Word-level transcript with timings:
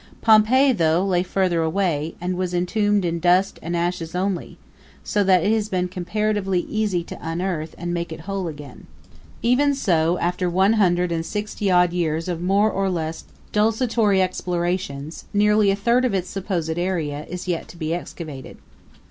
Pompeii, 0.19 0.71
though, 0.73 1.05
lay 1.05 1.21
farther 1.21 1.61
away, 1.61 2.15
and 2.19 2.35
was 2.35 2.55
entombed 2.55 3.05
in 3.05 3.19
dust 3.19 3.59
and 3.61 3.77
ashes 3.77 4.15
only; 4.15 4.57
so 5.03 5.23
that 5.23 5.43
it 5.43 5.51
has 5.51 5.69
been 5.69 5.87
comparatively 5.87 6.61
easy 6.61 7.03
to 7.03 7.19
unearth 7.21 7.73
it 7.73 7.75
and 7.77 7.93
make 7.93 8.11
it 8.11 8.21
whole 8.21 8.47
again. 8.47 8.87
Even 9.43 9.75
so, 9.75 10.17
after 10.17 10.49
one 10.49 10.73
hundred 10.73 11.11
and 11.11 11.23
sixty 11.23 11.69
odd 11.69 11.93
years 11.93 12.27
of 12.27 12.41
more 12.41 12.71
or 12.71 12.89
less 12.89 13.25
desultory 13.51 14.23
explorations, 14.23 15.25
nearly 15.35 15.69
a 15.69 15.75
third 15.75 16.03
of 16.03 16.15
its 16.15 16.27
supposed 16.29 16.79
area 16.79 17.27
is 17.29 17.47
yet 17.47 17.67
to 17.67 17.77
be 17.77 17.93
excavated. 17.93 18.57